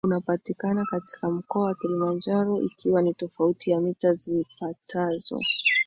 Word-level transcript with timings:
unapatikana 0.03 0.85
katika 0.85 1.27
mkoa 1.31 1.65
wa 1.65 1.75
Kilimanajaro 1.75 2.61
ikiwa 2.61 3.01
ni 3.01 3.13
tofauti 3.13 3.71
ya 3.71 3.81
mita 3.81 4.13
zipatazo 4.13 5.39